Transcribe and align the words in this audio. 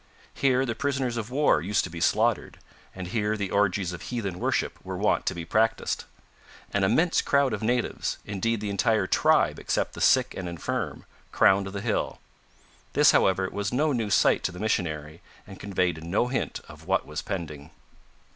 Here 0.33 0.65
the 0.65 0.73
prisoners 0.73 1.15
of 1.15 1.29
war 1.29 1.61
used 1.61 1.83
to 1.83 1.89
be 1.91 1.99
slaughtered, 2.01 2.57
and 2.95 3.09
here 3.09 3.37
the 3.37 3.51
orgies 3.51 3.93
of 3.93 4.01
heathen 4.01 4.39
worship 4.39 4.79
were 4.83 4.97
wont 4.97 5.27
to 5.27 5.35
be 5.35 5.45
practised. 5.45 6.05
An 6.73 6.83
immense 6.83 7.21
crowd 7.21 7.53
of 7.53 7.61
natives 7.61 8.17
indeed 8.25 8.61
the 8.61 8.71
entire 8.71 9.05
tribe 9.05 9.59
except 9.59 9.93
the 9.93 10.01
sick 10.01 10.33
and 10.35 10.49
infirm 10.49 11.05
crowned 11.31 11.67
the 11.67 11.81
hill. 11.81 12.19
This, 12.93 13.11
however, 13.11 13.47
was 13.51 13.71
no 13.71 13.91
new 13.93 14.09
sight 14.09 14.43
to 14.45 14.51
the 14.51 14.57
missionary, 14.59 15.21
and 15.45 15.59
conveyed 15.59 16.03
no 16.03 16.29
hint 16.29 16.61
of 16.67 16.87
what 16.87 17.05
was 17.05 17.21
pending. 17.21 17.69